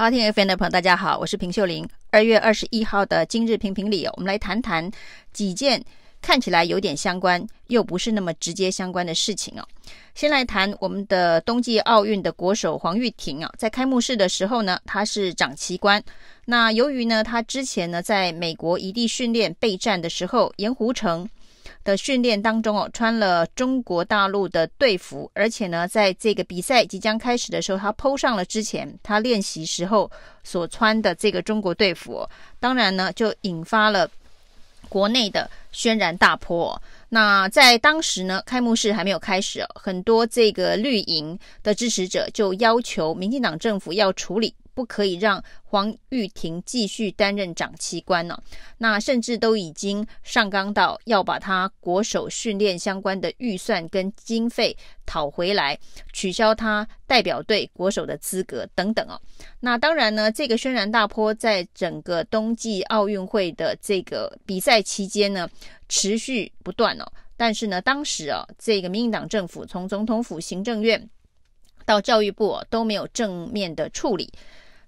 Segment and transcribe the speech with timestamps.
[0.00, 1.86] 好，听 FM 的朋友，大家好，我是平秀玲。
[2.10, 4.90] 二月二十一号的今日评评理，我们来谈谈
[5.30, 5.84] 几件
[6.22, 9.68] 看起来有点相关，又不是那么直接相关的事情哦。
[10.14, 16.02] 先来谈我们的冬季奥运的国手黄玉婷啊，在开幕式的时候呢，她是掌旗官。
[16.46, 21.28] 那由于呢，她之前呢在美国一地训练备战的时候，盐湖城。
[21.90, 30.08] 的训练当中哦，穿了中国大陆的队服，而且呢，在这个比赛即将开始的时候，他 PO 上了之前他练习时候
[30.44, 32.24] 所穿的这个中国队服，
[32.60, 34.08] 当然呢，就引发了
[34.88, 36.80] 国内的轩然大波。
[37.08, 44.54] 那在当时呢，开幕式还没有开始，哦很多这个绿营的支持者就要求民进党政府要处理。
[44.80, 48.42] 不可以让黄玉婷继续担任长旗官呢？
[48.78, 55.78] 那甚至都已经上纲到要把他国手训练相关的预算跟经费讨回来，
[56.14, 59.20] 取消他代表队国手的资格等等哦。
[59.60, 65.46] 那当然呢，这个轩然大波在整个冬季奥运会的这个比赛期间呢，
[65.90, 67.06] 持续不断哦。
[67.36, 71.06] 但是呢，当时啊，这个民进党政府从总统府、行政院
[71.84, 74.32] 到教育部都没有正面的处理。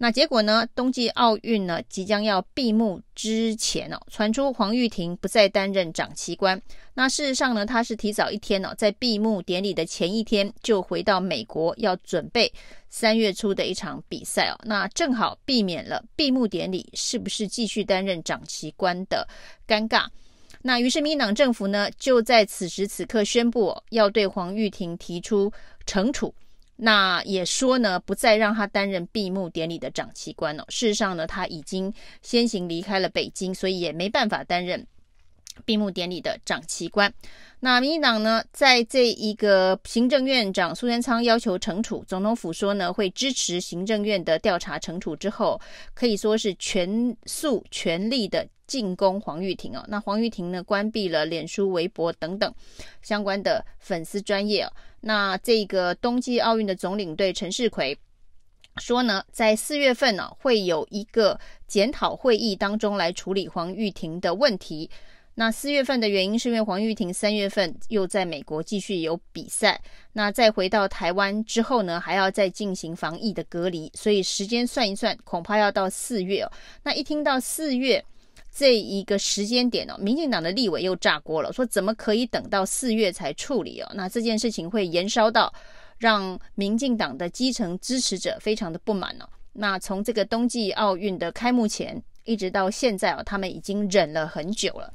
[0.00, 0.64] 那结果呢？
[0.76, 6.60] 冬季奥运呢即将要闭幕之前哦，传出黄玉婷不再担任长旗官。
[6.94, 12.52] 那事实上呢，她是提早一天哦，在闭幕典礼的前一天就回到美国，要准备
[12.88, 14.58] 三月初的一场比赛哦。
[14.62, 19.26] 那正好避免了闭幕典礼是不是继续担任长旗官的
[19.66, 20.06] 尴尬。
[20.62, 25.52] 那于是民进党政府呢，就在此时此刻宣布哦，要对黄玉婷提出
[25.86, 26.32] 惩处。
[26.80, 30.64] 那也说呢，不再让他担任闭幕典礼的长旗官哦。
[30.68, 34.86] 事实上呢，他已经先行离开了北京，所以也没办法担任
[35.64, 37.12] 闭幕典礼的掌旗官。
[37.60, 45.60] 那民进党呢，在这一个行政院长苏贞昌要求惩处，总统府说呢，会支持行政院的调查惩处之后，
[45.92, 49.84] 可以说是全速全力的进攻黄玉婷哦。
[49.88, 52.54] 那黄玉婷呢，关闭了脸书、微博等等
[53.02, 54.64] 相关的粉丝专业。
[55.00, 57.98] 那这个冬季奥运的总领队陈世奎
[58.76, 64.88] 说呢，在四月份呢，会有一个检讨会议当中来处理黄玉婷的问题。
[65.40, 69.80] 那四月份的原因是因为黄玉婷三月份又在美国继续有比赛，
[70.12, 76.50] 那再回到台湾之后呢，还要再进行防疫的隔离，所以时间算一算，恐怕要到四月哦。
[76.82, 78.04] 那一听到四月
[78.52, 83.88] 这一个时间点哦，民进党的立委又炸锅了，说怎么可以等到四月才处理哦？
[83.94, 85.54] 那这件事情会延烧到
[85.98, 89.28] 让民进党的基层支持者非常的不满哦。
[89.52, 94.92] 那从这个冬季奥运的开幕前一直到现在哦，他们已经忍了很久了。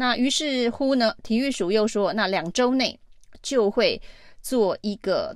[0.00, 2.96] 那于是乎呢，体育署又说，那两周内
[3.42, 4.00] 就会
[4.40, 5.34] 做一个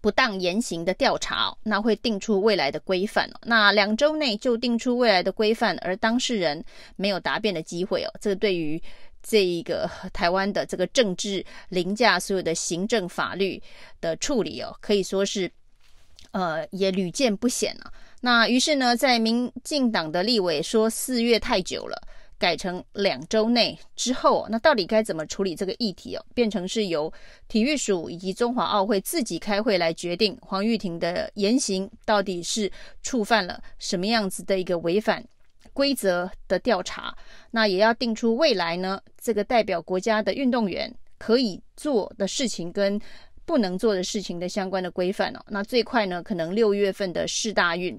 [0.00, 3.30] 不当言行的调查，那会定出未来的规范。
[3.42, 6.64] 那两周内就定出未来的规范，而当事人
[6.96, 8.10] 没有答辩的机会哦。
[8.18, 8.82] 这对于
[9.22, 13.62] 这一个台湾的这个政治凌驾所有的行政法律
[14.00, 15.52] 的处理哦，可以说是
[16.30, 17.92] 呃也屡见不鲜啊。
[18.22, 22.00] 那于是呢，在民进党的立委说四月太久了。
[22.42, 26.26] 改成两周内之后，那到底该怎么处理这个议题哦？
[26.34, 27.12] 变成是由
[27.46, 32.68] 体育署以及中华奥会自己开会来决定黄玉婷的言行到底是
[33.00, 35.24] 触犯了什么样子的一个违反
[35.72, 37.16] 规则的调查，
[37.52, 43.00] 那也要定出未来呢，这个代表国家的运动员可以做的事情跟
[43.44, 45.40] 不能做的事情的相关的规范哦。
[45.46, 47.96] 那最快呢，可能六月份的世大运，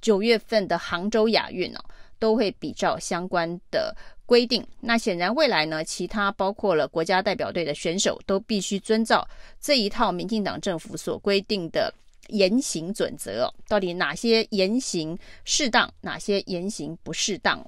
[0.00, 1.80] 九月份的杭州亚运哦。
[2.24, 4.66] 都会比照相关的规定。
[4.80, 9.28] 那显然未来呢，其他包括了国家代表队的选手都必须遵照
[9.60, 11.92] 这一套民进党政府所规定的
[12.28, 13.52] 言行准则。
[13.68, 17.62] 到底哪些言行适当，哪些言行不适当？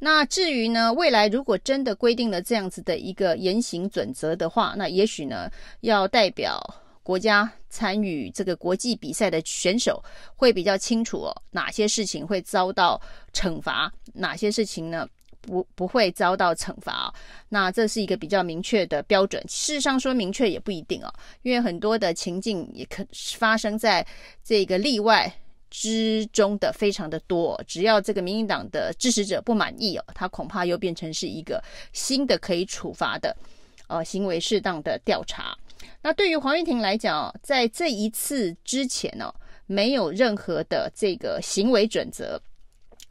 [0.00, 5.50] 那至于呢，未来如果真的规定了这样子的一个言行准则的话，那也许呢，
[5.80, 6.82] 要代表。
[7.06, 10.02] 国家参与这个国际比赛的选手
[10.34, 13.00] 会比较清楚哦，哪些事情会遭到
[13.32, 15.06] 惩罚，哪些事情呢
[15.40, 17.14] 不不会遭到惩罚哦。
[17.48, 19.40] 那这是一个比较明确的标准。
[19.48, 23.06] 事实上说明确也不一定哦，因为很多的情境也可
[23.36, 24.04] 发生在
[24.42, 25.32] 这个例外
[25.70, 27.62] 之中的非常的多。
[27.68, 31.62] 只要这个民进党的支持者不满意哦，他恐怕又变成是一个
[31.92, 33.36] 新的可以处罚的
[33.86, 35.56] 呃行为适当的调查。
[36.02, 39.32] 那对于黄玉婷来讲，在这一次之前呢，
[39.66, 42.40] 没有任何的这个行为准则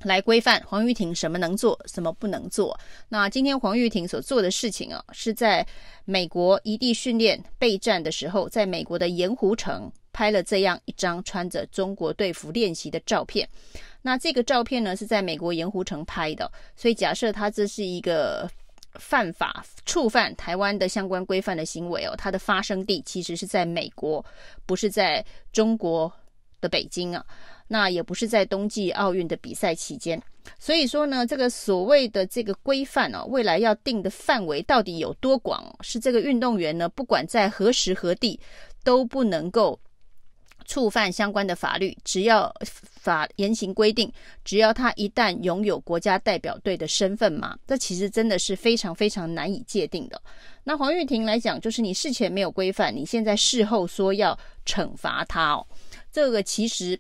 [0.04, 2.78] 来规范黄玉婷什么能做，什么不能做。
[3.10, 5.66] 那今天黄玉婷所做的事情啊，是在
[6.06, 13.48] 美国移地训练备战的时候，在美国的盐湖城拍了这样一张穿着中国队服练习的照片。
[14.02, 18.48] 那这个照片呢，是在美国盐湖城拍的，所以假设他这是一个
[19.00, 24.24] 犯法、触犯台湾的相关规范的行为哦，它的发生地其实是在美国，
[24.66, 26.12] 不是在中国
[26.62, 27.26] 的北京啊。
[27.68, 30.22] 那也不是在冬季奥运的比赛期间，
[30.60, 35.76] 所以说呢，这个所谓的这个规范哦，未来要定的范围到底有多广？
[35.82, 38.40] 是这个运动员呢，不管在何时何地
[38.84, 39.80] 都不能够
[40.66, 42.54] 触犯相关的法律，只要
[43.06, 44.12] 法严刑规定，
[44.44, 50.20] 只要他一旦拥有国家代表队的身份嘛，这其实真的是非常非常难以界定的。
[50.64, 55.68] 那黄玉婷来讲，就是你事前没有规范，你现在事后说要惩罚他哦，
[56.12, 57.00] 这个其实。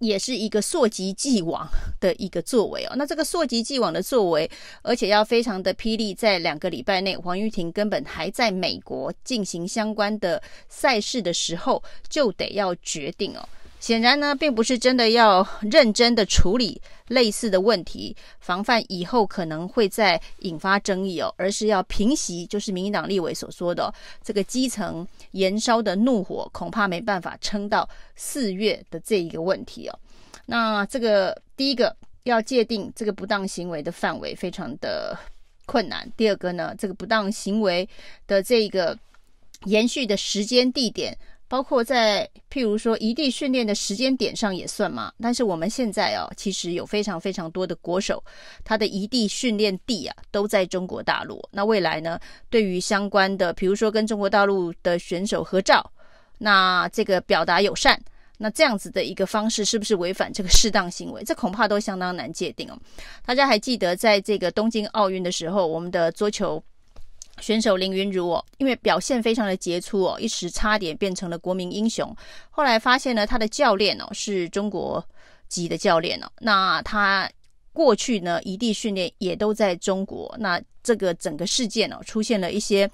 [0.00, 1.66] 也是一个溯及既往
[1.98, 4.50] 的一个作为哦，那这个溯及既往的作为，
[4.82, 13.48] 而且要非常的霹雳，在两个礼拜内，黄玉婷根本还在美国进行相关的赛事的时候，就得要决定哦。
[13.80, 23.92] 显然呢，并不是真的要认真的处理类似的问题，防范以后可能会再引发争议哦，而是要平息，就是民进党立委所说的
[24.22, 29.98] 这个基层燃烧的怒火，恐怕没办法撑到四月的这一个问题哦。
[30.46, 31.94] 那这个第一个
[32.24, 35.16] 要界定这个不当行为的范围非常的
[35.66, 37.88] 困难，第二个呢，这个不当行为
[38.26, 38.98] 的这个
[39.64, 41.16] 延续的时间地点。
[41.48, 48.22] 包括在譬如说移地训练的时间点上也算嘛，但是我们现在哦，其实有非常非常多的国手，
[48.62, 51.42] 他的移地训练地啊都在中国大陆。
[51.50, 55.90] 那未来呢，对于相关的，比如说跟中国大陆的选手合照，
[56.36, 57.98] 那这个表达友善，
[58.36, 61.24] 那这样子的一个方式是不是违反这个适当行为？
[61.24, 62.78] 这恐怕都相当难界定哦。
[63.24, 66.62] 大家还记得在这个东京奥运的时候，我们的桌球。
[67.40, 72.14] 选手林云如哦，因为表现非常的杰出哦，一时差点变成了国民英雄。
[72.50, 75.04] 后来发现呢，他的教练哦是中国
[75.48, 76.30] 籍的教练哦。
[76.40, 77.30] 那他
[77.72, 80.34] 过去呢，移地训练也都在中国。
[80.38, 82.90] 那这个整个事件哦，出现了一些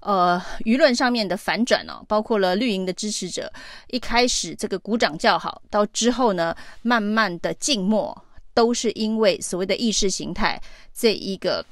[0.00, 3.52] 呃舆论上面的反转哦，包括了绿营的支持者
[3.88, 8.16] 一开始这个鼓掌叫好，到之后呢，慢慢的静默，
[8.54, 10.60] 都是因为所谓的意识形态
[10.94, 11.64] 这一个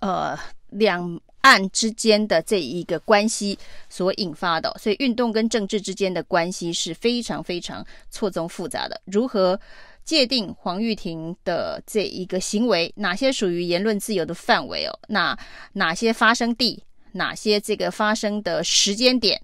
[0.00, 0.38] 呃。
[0.72, 3.58] 两岸之间的这一个关系
[3.88, 9.00] 所引发的，所以运动跟政治之间的关系是非常非常错综复杂的。
[9.06, 9.58] 如何
[10.04, 14.98] 界定黄玉婷的这一个行为，哪些属于言论自由的范围哦？
[15.08, 15.36] 那
[15.72, 16.82] 哪些发生地，
[17.12, 19.40] 哪些这个发生的时间点，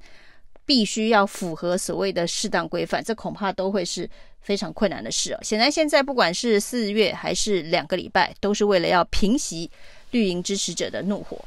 [0.65, 4.09] 必须要符合所谓的适当规范，这恐怕都会是
[4.41, 5.39] 非常困难的事哦。
[5.43, 9.71] 显然，现在不管是四月还是两个礼拜，都是为了要平息。
[10.11, 11.39] 绿营支持者的怒火。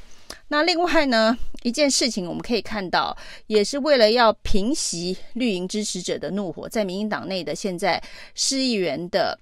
[0.48, 3.16] 那另外呢，一件事情我们可以看到，
[3.48, 8.02] 也是为了要平息绿营支持者的怒火，在民进党内的现在
[8.36, 9.38] 市议员的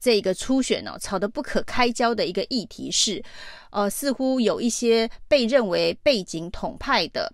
[0.00, 3.22] 这个初选呢、哦，吵得不可开交的一个议题是，
[3.70, 7.30] 呃，似乎有一些被认为背景统派的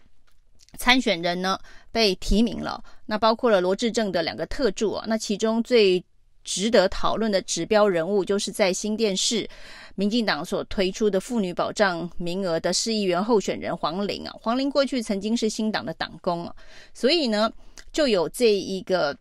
[0.76, 1.58] 参选人呢
[1.92, 2.82] 被提名了。
[3.06, 6.02] 那包括了罗志政的两个特助啊，那其中最
[6.50, 9.48] 值得讨论的指标人物，就是在新店市
[9.94, 14.34] 民进党所推出的妇女保障名额的市议员候选人黄玲啊。
[14.42, 16.52] 黄玲过去曾经是新党的党工啊，
[16.92, 17.48] 所以呢，
[17.92, 19.16] 就有这一个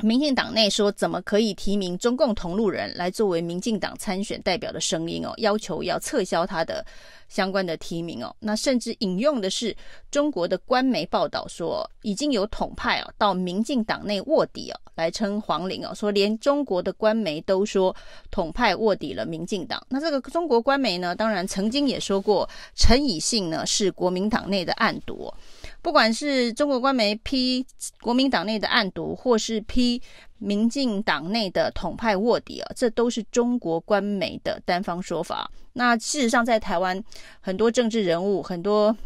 [0.00, 6.84] 民进党内说，怎么可以提名中共同路人来作为民进党参选代表的声音哦，要求要撤销他的。
[7.28, 9.74] 相关的提名哦，那甚至引用的是
[10.10, 17.96] 中国的官媒报道说，已经有统派哦到民进党内卧底哦，来称黄玲哦，说连中国的官媒都说
[18.30, 19.82] 统派卧底了民进党。
[19.88, 25.34] 那这个中国官媒呢，当然曾经也说过陈以信呢是国民党内的暗夺。
[25.82, 27.66] 不管是中国官媒批
[28.00, 30.00] 国民党内的暗牘，或是批
[30.38, 35.50] 民进党内的统派卧底啊，这都是中国官媒的单方说法。
[35.72, 37.02] 那事实上，在台湾
[37.40, 38.96] 很多政治人物、很多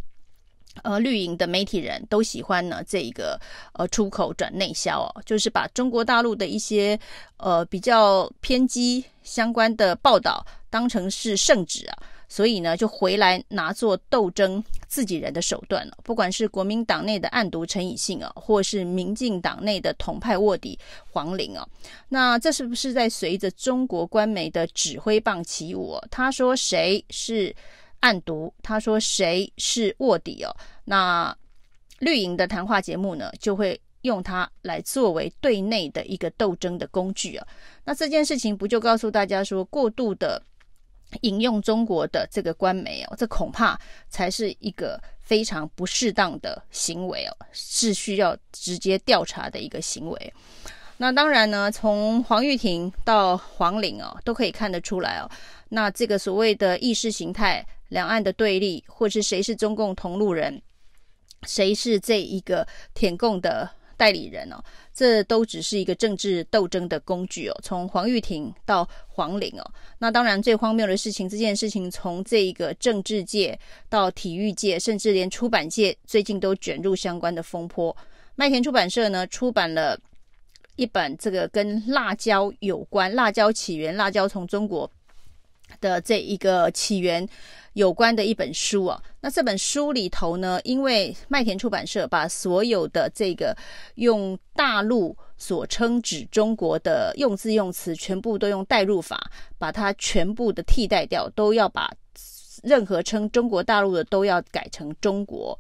[0.83, 3.41] 呃绿营的媒体人都喜欢呢这一个
[3.73, 6.99] 呃出口转内销哦，就是把中国大陆的一些
[7.39, 11.97] 呃比较偏激相关的报道当成是圣旨啊。
[12.29, 15.97] 所以呢，就回来拿做斗争自己人的手段了。
[16.03, 20.79] 不管是国民党内的暗毒陈以信啊，或是民进党内的统派卧底
[21.11, 21.67] 黄玲啊，
[22.09, 25.97] 那这是不是在随着中国官媒的指挥棒起舞？
[26.11, 27.55] 他说谁是
[28.01, 30.55] 暗毒，他说谁是卧底哦。
[30.85, 31.37] 那
[32.01, 37.47] 绿营的谈话节目呢，就会用它来作为对内的一个斗争的工具啊。
[37.85, 40.43] 那这件事情不就告诉大家说，过度的。
[41.23, 50.35] 引用中国的这个官媒哦，这恐怕才是一个非常不适当的行为哦，是需要直接调查的一个行为。
[50.99, 55.31] 那当然呢，从黄玉婷到黄玲哦，都可以看得出来哦。
[55.69, 60.63] 那这个所谓的意识形态、两岸的对立，或是谁是中共同路人，
[61.43, 64.63] 谁是这一个舔共的代理人哦，
[64.93, 67.57] 这都只是一个政治斗争的工具哦。
[67.63, 77.97] 从黄玉婷到黄玲哦，那当然最荒谬的事情，这件事情从这一个政治界到体育界，甚至连出版界，最近都卷入相关的风波。
[78.35, 79.99] 麦田出版社呢，出版了。
[80.79, 84.87] 一本这个跟辣椒有关、辣椒起源、辣椒从中国
[85.81, 87.27] 的这一个起源
[87.75, 89.03] 有关的一本书啊。
[89.21, 93.57] 那这本书里头呢，因为麦田出版社把所有的这个
[93.97, 101.91] 用大陆所称指中国的用字用词，全部都用代入法，把它全部的替代掉，都要把
[102.63, 105.59] 任何称中国大陆的都要改成中国。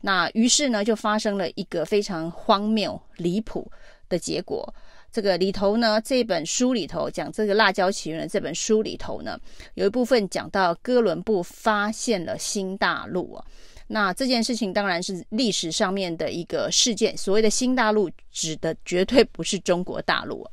[0.00, 3.70] 那于是呢，就发生了一个非常荒谬、离谱。
[4.08, 4.74] 的结果，
[5.12, 9.38] 这个里头呢，这本书里头讲这个辣椒起源的这本书里头呢，
[9.74, 13.44] 有一部分讲到哥伦布发现了新大陆啊。
[13.88, 17.14] 那这件事情当然是历史上面的一个事件。
[17.14, 20.48] 所谓的新大陆指的绝对不是中国大陆，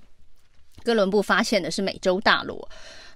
[0.84, 2.68] 哥伦布发现的是美洲大陆。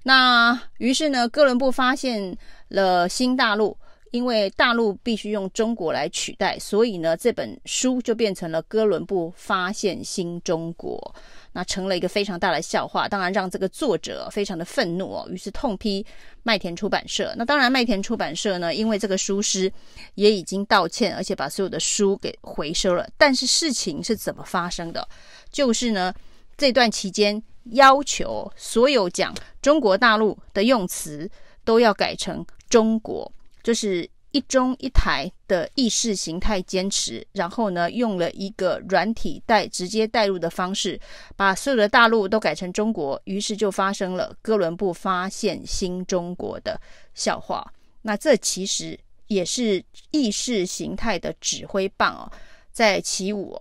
[0.04, 2.38] 那于是呢，哥伦布发现
[2.70, 3.78] 了新大陆。
[4.13, 11.15] 因为大陆必须用中国来取代，所以呢，这本书就变成了哥伦布发现新中国，
[11.53, 13.10] 那成了一个非常大的笑话。
[13.10, 16.05] 当然，让这个作者非常的愤怒哦，于是痛批
[16.43, 17.34] 麦田出版社。
[17.36, 19.74] 那当然，麦田出版社呢，因为这个书师
[20.13, 23.10] 也已经道歉，而且把所有的书给回收了。
[23.17, 25.10] 但是事情是怎么发生的？
[25.51, 26.13] 就是呢，
[26.55, 27.41] 这段期间
[27.72, 31.27] 要求所有讲中国大陆的用词
[31.65, 33.32] 都要改成中国。
[33.63, 41.00] 就是一中一台的意识形态坚持，然后呢，用了一个软体带直接带入的方式，
[41.36, 46.79] 把所有的大陆都改成中国，于是就发生了哥伦布发现新中国的
[47.13, 47.72] 笑话。
[48.01, 52.32] 那这其实也是意识形态的指挥棒哦，
[52.72, 53.58] 在起舞。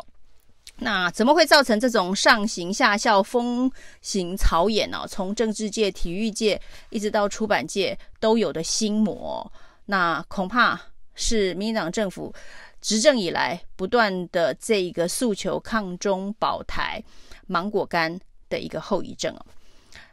[0.78, 5.06] 那怎么会造成这种上行下效、风行草偃呢？
[5.06, 9.52] 从政治界、体育界一直到出版界都有的心魔。
[9.86, 10.80] 那恐怕
[11.14, 12.34] 是民进党政府
[12.80, 17.02] 执政以来不断的这一个诉求抗中保台
[17.46, 19.46] 芒果干的一个后遗症哦。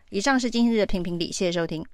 [0.10, 1.86] 以上是今日的评评理，谢谢收听。